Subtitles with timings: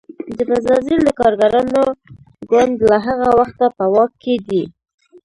[0.37, 1.83] د بزازیل د کارګرانو
[2.49, 4.63] ګوند له هغه وخته په واک کې دی.